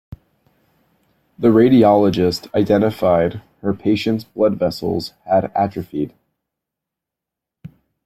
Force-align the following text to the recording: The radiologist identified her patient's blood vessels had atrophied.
The 1.37 1.49
radiologist 1.49 2.51
identified 2.55 3.43
her 3.61 3.71
patient's 3.75 4.23
blood 4.23 4.55
vessels 4.57 5.13
had 5.25 5.51
atrophied. 5.53 6.15